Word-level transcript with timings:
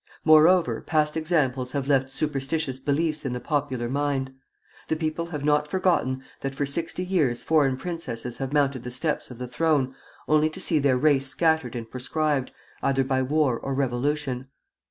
Moreover, 0.25 0.81
past 0.81 1.15
examples 1.15 1.73
have 1.73 1.87
left 1.87 2.09
superstitious 2.09 2.79
beliefs 2.79 3.23
in 3.23 3.33
the 3.33 3.39
popular 3.39 3.87
mind. 3.87 4.33
The 4.87 4.95
people 4.95 5.27
have 5.27 5.45
not 5.45 5.67
forgotten 5.67 6.23
that 6.39 6.55
for 6.55 6.65
sixty 6.65 7.05
years 7.05 7.43
foreign 7.43 7.77
princesses 7.77 8.37
have 8.39 8.51
mounted 8.51 8.81
the 8.81 8.89
steps 8.89 9.29
of 9.29 9.37
the 9.37 9.47
throne 9.47 9.93
only 10.27 10.49
to 10.49 10.59
see 10.59 10.79
their 10.79 10.97
race 10.97 11.27
scattered 11.27 11.75
and 11.75 11.87
proscribed, 11.87 12.49
either 12.81 13.03
by 13.03 13.21
war 13.21 13.59
or 13.59 13.75
revolution. 13.75 14.47